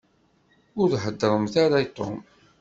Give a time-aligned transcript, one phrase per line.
[0.81, 2.17] Ur heddṛemt ara i Tom.